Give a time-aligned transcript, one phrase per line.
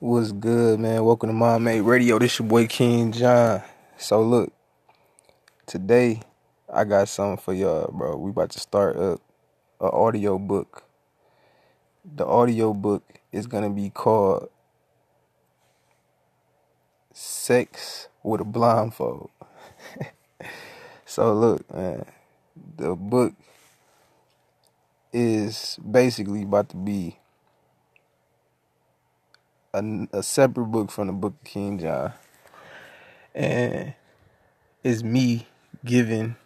[0.00, 1.04] What's good, man?
[1.04, 2.20] Welcome to Mind Made Radio.
[2.20, 3.62] This your boy King John.
[3.96, 4.52] So look,
[5.66, 6.20] today
[6.72, 8.16] I got something for y'all, bro.
[8.16, 9.20] We about to start up
[9.80, 10.84] a audio book.
[12.04, 14.50] The audio book is gonna be called
[17.12, 19.30] Sex with a Blindfold.
[21.06, 22.04] so look, man,
[22.76, 23.34] the book
[25.12, 27.18] is basically about to be
[29.74, 29.82] a,
[30.12, 32.12] a separate book from the book of King John.
[33.34, 33.94] And
[34.82, 35.46] it's me
[35.84, 36.36] giving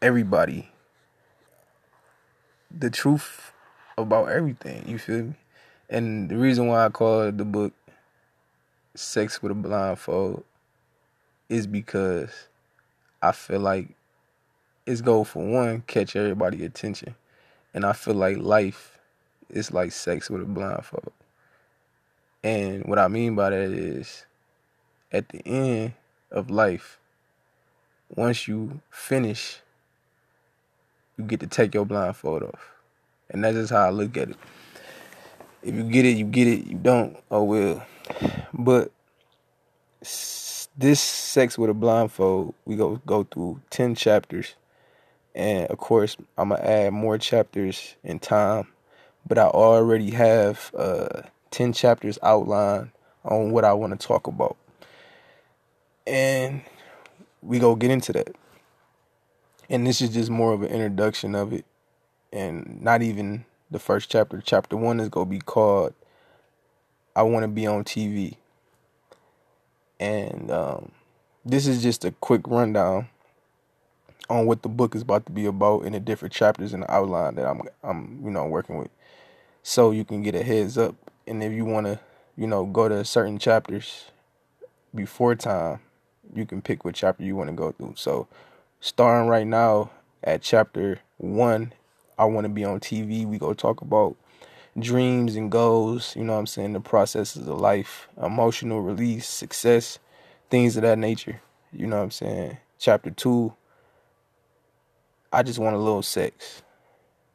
[0.00, 0.70] everybody
[2.70, 3.52] the truth
[3.96, 4.84] about everything.
[4.86, 5.34] You feel me?
[5.90, 7.72] And the reason why I call the book
[8.94, 10.44] Sex with a Blindfold
[11.48, 12.48] is because
[13.22, 13.88] I feel like
[14.86, 17.14] it's go for one, catch everybody attention.
[17.74, 18.98] And I feel like life
[19.50, 21.12] is like sex with a blindfold.
[22.42, 24.26] And what I mean by that is
[25.12, 25.94] at the end
[26.30, 26.98] of life,
[28.14, 29.60] once you finish,
[31.16, 32.70] you get to take your blindfold off.
[33.30, 34.36] And that's just how I look at it.
[35.62, 36.66] If you get it, you get it.
[36.66, 37.84] You don't, oh well.
[38.54, 38.92] But
[40.76, 44.54] this sex with a blindfold, we go go through ten chapters,
[45.34, 48.68] and of course, I'm gonna add more chapters in time.
[49.26, 52.92] But I already have uh 10 chapters outline
[53.24, 54.56] on what I want to talk about.
[56.06, 56.62] And
[57.42, 58.34] we go get into that.
[59.68, 61.64] And this is just more of an introduction of it.
[62.32, 64.42] And not even the first chapter.
[64.44, 65.94] Chapter one is going to be called
[67.14, 68.36] I Want to Be on TV.
[70.00, 70.92] And um,
[71.44, 73.08] this is just a quick rundown
[74.30, 76.90] on what the book is about to be about in the different chapters in the
[76.92, 78.90] outline that I'm I'm you know working with
[79.62, 80.94] so you can get a heads up
[81.28, 82.00] and if you want to,
[82.36, 84.06] you know, go to certain chapters
[84.94, 85.80] before time,
[86.34, 87.94] you can pick what chapter you want to go through.
[87.96, 88.26] So,
[88.80, 89.90] starting right now
[90.24, 91.72] at chapter one,
[92.18, 93.26] I want to be on TV.
[93.26, 94.16] We go talk about
[94.78, 99.98] dreams and goals, you know what I'm saying, the processes of life, emotional release, success,
[100.50, 101.40] things of that nature.
[101.72, 102.58] You know what I'm saying?
[102.78, 103.54] Chapter 2
[105.30, 106.62] I just want a little sex.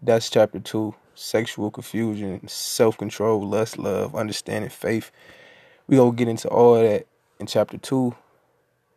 [0.02, 5.12] That's chapter 2 sexual confusion, self control, lust, love, understanding, faith.
[5.88, 7.08] We gonna get into all that
[7.40, 8.16] in chapter two.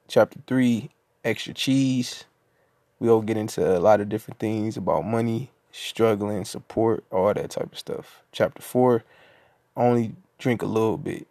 [0.08, 0.90] Chapter three,
[1.24, 2.24] extra cheese.
[3.00, 7.50] We gonna get into a lot of different things about money, struggling, support, all that
[7.50, 8.22] type of stuff.
[8.32, 9.04] Chapter four,
[9.76, 11.26] only drink a little bit.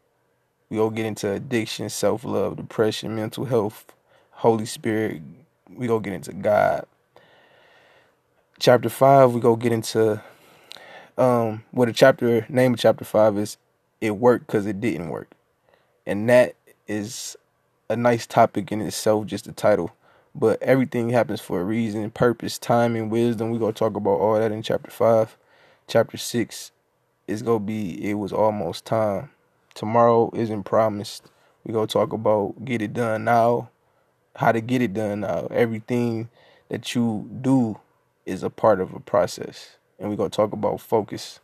[0.70, 3.86] We gonna get into addiction, self love, depression, mental health,
[4.32, 5.22] Holy Spirit.
[5.70, 6.86] We gonna get into God.
[8.60, 10.22] Chapter five, we go get into
[11.18, 13.58] um what a chapter name of chapter five is
[14.02, 15.32] it worked because it didn't work.
[16.06, 16.56] And that
[16.88, 17.36] is
[17.90, 19.96] a nice topic in itself just the title.
[20.36, 23.52] But everything happens for a reason purpose time and wisdom.
[23.52, 25.38] We're gonna talk about all that in chapter five.
[25.88, 26.72] Chapter six
[27.28, 29.32] is gonna be it was almost time.
[29.74, 31.32] Tomorrow isn't promised.
[31.64, 33.70] We gonna talk about get it done now.
[34.36, 35.48] How to get it done now.
[35.52, 36.30] Everything
[36.70, 37.80] that you do
[38.26, 41.40] is a part of a process and we're gonna talk about focus.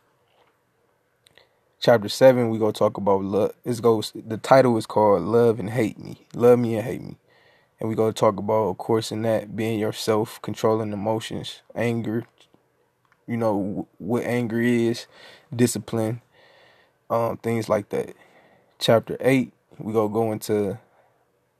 [1.80, 3.52] Chapter seven, we're gonna talk about love.
[3.64, 6.26] This goes the title is called Love and Hate Me.
[6.34, 7.16] Love me and hate me.
[7.80, 12.26] And we're gonna talk about, of course, in that being yourself, controlling emotions, anger,
[13.26, 15.06] you know, what anger is,
[15.54, 16.20] discipline,
[17.10, 18.14] um, things like that.
[18.78, 20.78] Chapter eight, we're gonna go into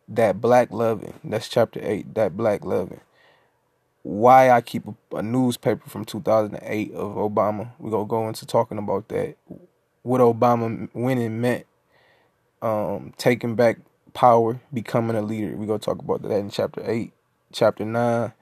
[0.08, 1.14] that black loving.
[1.24, 3.00] That's chapter eight, that black loving
[4.02, 7.70] why I keep a, a, newspaper from 2008 of Obama.
[7.78, 9.36] We're going to go into talking about that.
[10.02, 11.66] What Obama winning meant,
[12.60, 13.78] um, taking back
[14.12, 15.56] power, becoming a leader.
[15.56, 17.12] We're going to talk about that in chapter 8.
[17.52, 18.32] Chapter 9,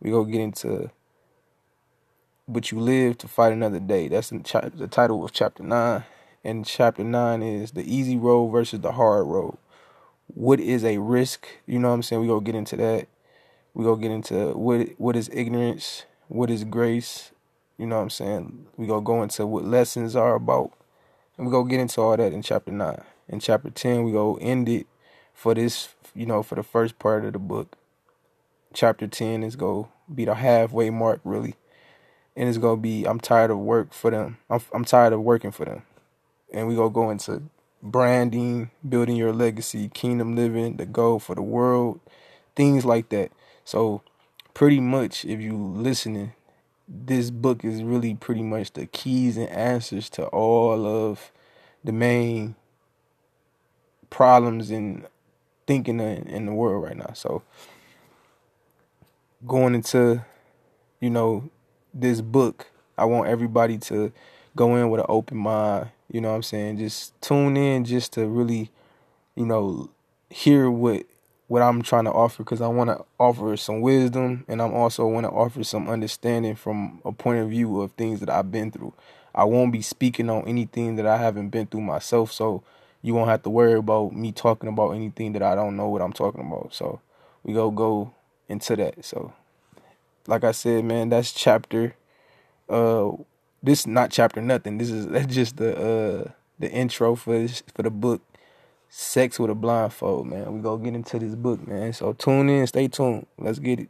[0.00, 0.90] we're going to get into
[2.46, 4.08] But You Live to Fight Another Day.
[4.08, 6.04] That's cha- the title of chapter 9.
[6.44, 9.58] And chapter 9 is The Easy Road versus the Hard Road.
[10.26, 11.46] What is a risk?
[11.66, 12.20] You know what I'm saying?
[12.20, 13.08] We're going to get into that
[13.78, 17.30] we go get into what what is ignorance, what is grace,
[17.78, 18.66] you know what I'm saying?
[18.76, 20.72] We go go into what lessons are about.
[21.36, 23.00] And we go get into all that in chapter 9.
[23.28, 24.88] In chapter 10, we go end it
[25.32, 27.76] for this, you know, for the first part of the book.
[28.74, 31.54] Chapter 10 is go be the halfway mark really.
[32.34, 34.38] And it's going to be I'm tired of work for them.
[34.50, 35.82] I'm I'm tired of working for them.
[36.52, 37.42] And we go go into
[37.80, 42.00] branding, building your legacy, kingdom living, the goal for the world,
[42.56, 43.30] things like that.
[43.68, 44.00] So
[44.54, 46.32] pretty much if you listening,
[46.88, 51.30] this book is really pretty much the keys and answers to all of
[51.84, 52.54] the main
[54.08, 55.06] problems and
[55.66, 57.12] thinking in, in the world right now.
[57.12, 57.42] So
[59.46, 60.24] going into,
[60.98, 61.50] you know,
[61.92, 64.14] this book, I want everybody to
[64.56, 65.90] go in with an open mind.
[66.10, 66.78] You know what I'm saying?
[66.78, 68.70] Just tune in just to really,
[69.36, 69.90] you know,
[70.30, 71.04] hear what
[71.48, 75.06] what I'm trying to offer because I want to offer some wisdom and I'm also
[75.06, 78.70] want to offer some understanding from a point of view of things that I've been
[78.70, 78.92] through.
[79.34, 82.62] I won't be speaking on anything that I haven't been through myself, so
[83.02, 86.02] you won't have to worry about me talking about anything that I don't know what
[86.02, 86.74] I'm talking about.
[86.74, 87.00] So
[87.42, 88.12] we go go
[88.48, 89.04] into that.
[89.04, 89.32] So
[90.26, 91.94] like I said, man, that's chapter
[92.68, 93.10] uh
[93.62, 94.76] this not chapter nothing.
[94.76, 98.20] This is that's just the uh the intro for this, for the book
[98.90, 100.52] Sex with a Blindfold, man.
[100.52, 101.92] We go get into this book, man.
[101.92, 103.26] So tune in, stay tuned.
[103.38, 103.88] Let's get it.